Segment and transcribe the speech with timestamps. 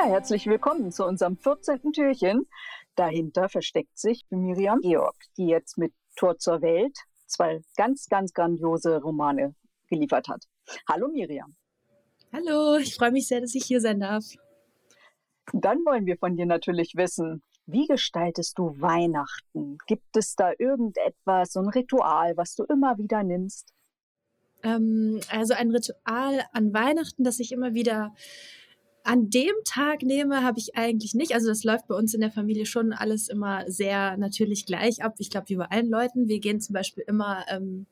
[0.00, 1.92] Ja, herzlich willkommen zu unserem 14.
[1.92, 2.46] Türchen.
[2.94, 6.96] Dahinter versteckt sich Miriam Georg, die jetzt mit Tor zur Welt
[7.26, 9.54] zwei ganz, ganz grandiose Romane
[9.90, 10.44] geliefert hat.
[10.88, 11.54] Hallo Miriam.
[12.32, 14.24] Hallo, ich freue mich sehr, dass ich hier sein darf.
[15.52, 19.76] Dann wollen wir von dir natürlich wissen, wie gestaltest du Weihnachten?
[19.86, 23.74] Gibt es da irgendetwas, so ein Ritual, was du immer wieder nimmst?
[24.62, 28.14] Ähm, also ein Ritual an Weihnachten, das ich immer wieder
[29.04, 31.34] an dem Tag nehme, habe ich eigentlich nicht.
[31.34, 35.14] Also das läuft bei uns in der Familie schon alles immer sehr natürlich gleich ab.
[35.18, 36.28] Ich glaube, wie bei allen Leuten.
[36.28, 37.86] Wir gehen zum Beispiel immer, ähm,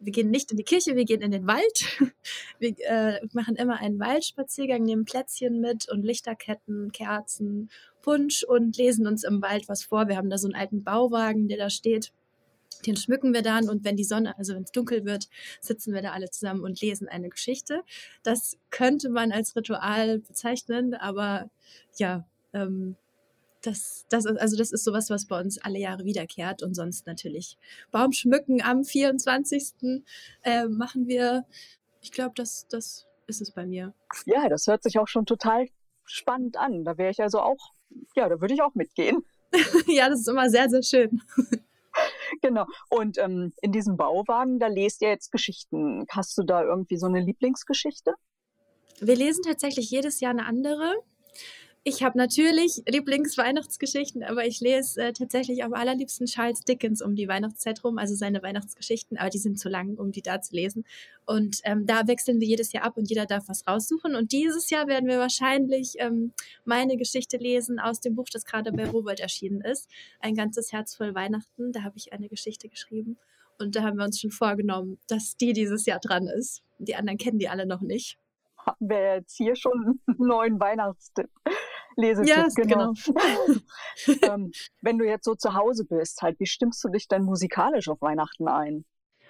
[0.00, 1.98] wir gehen nicht in die Kirche, wir gehen in den Wald.
[2.58, 7.70] Wir äh, machen immer einen Waldspaziergang, nehmen Plätzchen mit und Lichterketten, Kerzen,
[8.02, 10.08] Punsch und lesen uns im Wald was vor.
[10.08, 12.12] Wir haben da so einen alten Bauwagen, der da steht
[12.86, 15.28] den schmücken wir dann und wenn die Sonne, also wenn es dunkel wird,
[15.60, 17.82] sitzen wir da alle zusammen und lesen eine Geschichte.
[18.22, 21.50] Das könnte man als Ritual bezeichnen, aber
[21.96, 22.96] ja, ähm,
[23.62, 27.06] das, das ist, also das ist sowas, was bei uns alle Jahre wiederkehrt und sonst
[27.06, 27.56] natürlich
[27.90, 30.02] Baumschmücken am 24.
[30.42, 31.46] Äh, machen wir.
[32.00, 33.94] Ich glaube, das, das ist es bei mir.
[34.26, 35.68] Ja, das hört sich auch schon total
[36.04, 36.84] spannend an.
[36.84, 37.72] Da wäre ich also auch,
[38.14, 39.24] ja, da würde ich auch mitgehen.
[39.86, 41.22] ja, das ist immer sehr, sehr schön.
[42.54, 42.66] Genau.
[42.88, 46.06] Und ähm, in diesem Bauwagen, da lest ihr jetzt Geschichten.
[46.10, 48.14] Hast du da irgendwie so eine Lieblingsgeschichte?
[49.00, 50.94] Wir lesen tatsächlich jedes Jahr eine andere.
[51.86, 57.28] Ich habe natürlich Lieblingsweihnachtsgeschichten, aber ich lese äh, tatsächlich am allerliebsten Charles Dickens um die
[57.28, 60.86] Weihnachtszeit rum, also seine Weihnachtsgeschichten, aber die sind zu lang, um die da zu lesen.
[61.26, 64.16] Und ähm, da wechseln wir jedes Jahr ab und jeder darf was raussuchen.
[64.16, 66.32] Und dieses Jahr werden wir wahrscheinlich ähm,
[66.64, 69.90] meine Geschichte lesen aus dem Buch, das gerade bei Robert erschienen ist.
[70.20, 71.72] Ein ganzes Herz voll Weihnachten.
[71.72, 73.18] Da habe ich eine Geschichte geschrieben.
[73.58, 76.62] Und da haben wir uns schon vorgenommen, dass die dieses Jahr dran ist.
[76.78, 78.16] Die anderen kennen die alle noch nicht.
[78.56, 81.28] Haben wir jetzt hier schon einen neuen Weihnachtstipp.
[81.96, 82.92] Lesetipp, ja, genau.
[82.92, 84.22] genau.
[84.34, 87.88] ähm, wenn du jetzt so zu Hause bist, halt, wie stimmst du dich denn musikalisch
[87.88, 88.84] auf Weihnachten ein?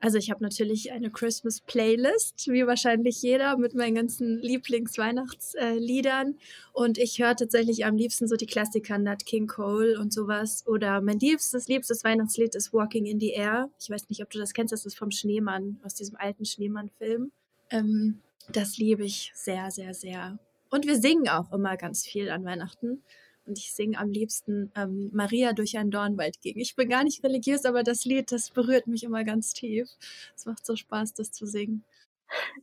[0.00, 6.38] Also ich habe natürlich eine Christmas Playlist, wie wahrscheinlich jeder, mit meinen ganzen Lieblingsweihnachtsliedern.
[6.72, 10.64] und ich höre tatsächlich am liebsten so die Klassiker Nat King Cole und sowas.
[10.66, 13.70] Oder mein liebstes, liebstes Weihnachtslied ist Walking in the Air.
[13.80, 17.32] Ich weiß nicht, ob du das kennst, das ist vom Schneemann, aus diesem alten Schneemann-Film.
[17.70, 18.20] Ähm,
[18.52, 20.38] das liebe ich sehr, sehr, sehr.
[20.70, 23.02] Und wir singen auch immer ganz viel an Weihnachten.
[23.46, 26.58] Und ich singe am liebsten ähm, Maria durch einen Dornwald ging.
[26.58, 29.88] Ich bin gar nicht religiös, aber das Lied, das berührt mich immer ganz tief.
[30.36, 31.82] Es macht so Spaß, das zu singen.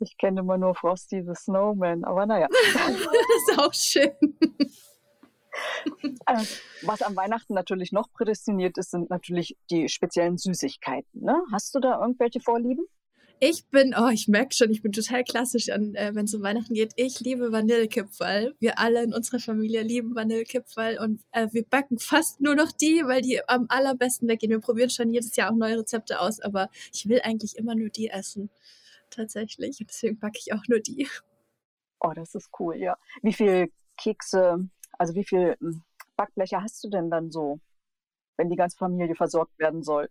[0.00, 2.48] Ich kenne immer nur Frosty the Snowman, aber naja.
[2.74, 4.36] das ist auch schön.
[6.26, 6.44] Äh,
[6.82, 11.22] was am Weihnachten natürlich noch prädestiniert ist, sind natürlich die speziellen Süßigkeiten.
[11.22, 11.42] Ne?
[11.52, 12.84] Hast du da irgendwelche Vorlieben?
[13.40, 16.72] Ich bin, oh, ich merke schon, ich bin total klassisch, äh, wenn es um Weihnachten
[16.72, 16.92] geht.
[16.96, 18.54] Ich liebe Vanillekipferl.
[18.60, 23.02] Wir alle in unserer Familie lieben Vanillekipferl und äh, wir backen fast nur noch die,
[23.04, 24.50] weil die am allerbesten weggehen.
[24.50, 27.88] Wir probieren schon jedes Jahr auch neue Rezepte aus, aber ich will eigentlich immer nur
[27.88, 28.50] die essen.
[29.10, 29.80] Tatsächlich.
[29.80, 31.08] Und deswegen backe ich auch nur die.
[32.00, 32.96] Oh, das ist cool, ja.
[33.22, 34.68] Wie viel Kekse,
[34.98, 35.82] also wie viel hm,
[36.16, 37.60] Backbleche hast du denn dann so,
[38.36, 40.08] wenn die ganze Familie versorgt werden soll?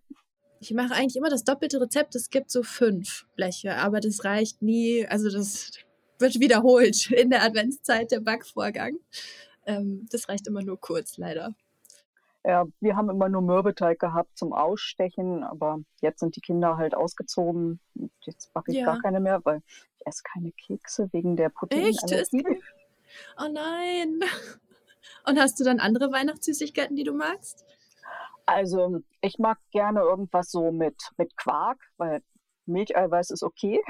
[0.64, 2.16] Ich mache eigentlich immer das doppelte Rezept.
[2.16, 5.06] Es gibt so fünf Bleche, aber das reicht nie.
[5.06, 5.72] Also das
[6.20, 8.94] wird wiederholt in der Adventszeit, der Backvorgang.
[9.66, 11.54] Ähm, das reicht immer nur kurz, leider.
[12.46, 16.96] Ja, wir haben immer nur Mürbeteig gehabt zum Ausstechen, aber jetzt sind die Kinder halt
[16.96, 17.82] ausgezogen.
[18.22, 18.86] Jetzt backe ich ja.
[18.86, 22.46] gar keine mehr, weil ich esse keine Kekse wegen der Proteinallergie.
[23.38, 24.22] Oh nein.
[25.26, 27.66] Und hast du dann andere Weihnachtssüßigkeiten, die du magst?
[28.46, 32.22] Also ich mag gerne irgendwas so mit, mit Quark, weil
[32.66, 33.82] Milcheiweiß ist okay.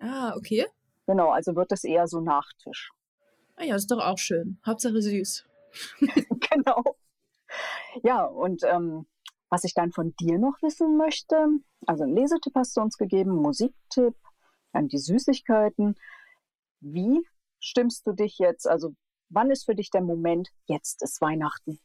[0.00, 0.66] Ah, okay.
[1.06, 2.90] Genau, also wird das eher so Nachtisch.
[3.56, 4.60] Ah ja, ist doch auch schön.
[4.64, 5.46] Hauptsache süß.
[6.50, 6.96] genau.
[8.02, 9.06] Ja, und ähm,
[9.48, 11.48] was ich dann von dir noch wissen möchte,
[11.86, 14.14] also einen Lesetipp hast du uns gegeben, Musiktipp,
[14.72, 15.94] dann die Süßigkeiten.
[16.80, 17.26] Wie
[17.58, 18.68] stimmst du dich jetzt?
[18.68, 18.94] Also
[19.30, 21.80] wann ist für dich der Moment, jetzt ist Weihnachten?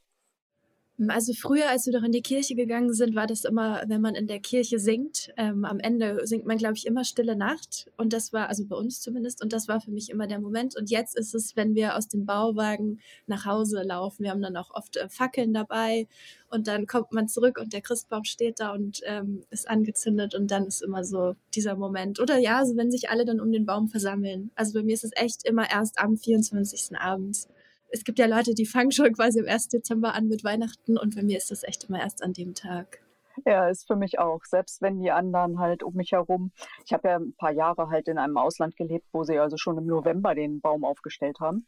[1.07, 4.13] Also früher, als wir doch in die Kirche gegangen sind, war das immer, wenn man
[4.13, 5.33] in der Kirche singt.
[5.37, 7.89] Ähm, am Ende singt man, glaube ich, immer Stille Nacht.
[7.97, 10.77] Und das war, also bei uns zumindest, und das war für mich immer der Moment.
[10.77, 14.23] Und jetzt ist es, wenn wir aus dem Bauwagen nach Hause laufen.
[14.23, 16.07] Wir haben dann auch oft äh, Fackeln dabei.
[16.51, 20.35] Und dann kommt man zurück und der Christbaum steht da und ähm, ist angezündet.
[20.35, 22.19] Und dann ist immer so dieser Moment.
[22.19, 24.51] Oder ja, also wenn sich alle dann um den Baum versammeln.
[24.53, 26.95] Also bei mir ist es echt immer erst am 24.
[26.99, 27.49] abends
[27.93, 29.67] es gibt ja Leute, die fangen schon quasi am 1.
[29.67, 32.99] Dezember an mit Weihnachten und bei mir ist das echt immer erst an dem Tag.
[33.45, 34.43] Ja, ist für mich auch.
[34.45, 36.51] Selbst wenn die anderen halt um mich herum.
[36.85, 39.77] Ich habe ja ein paar Jahre halt in einem Ausland gelebt, wo sie also schon
[39.77, 41.65] im November den Baum aufgestellt haben.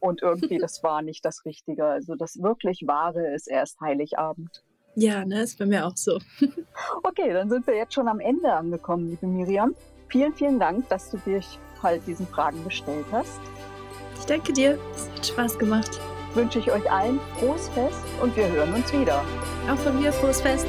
[0.00, 1.84] Und irgendwie, das war nicht das Richtige.
[1.84, 4.64] Also das wirklich Wahre ist erst Heiligabend.
[4.94, 6.18] Ja, ne, ist bei mir auch so.
[7.02, 9.74] okay, dann sind wir jetzt schon am Ende angekommen, liebe Miriam.
[10.08, 13.40] Vielen, vielen Dank, dass du dich halt diesen Fragen gestellt hast.
[14.22, 14.78] Ich danke dir.
[14.94, 15.98] Es hat Spaß gemacht.
[16.34, 19.20] Wünsche ich euch allen frohes Fest und wir hören uns wieder.
[19.68, 20.68] Auch von mir frohes Fest.